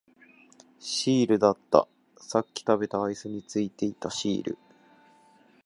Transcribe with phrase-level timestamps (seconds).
[0.79, 4.57] シールだった、さっき食べたアイスについていたシール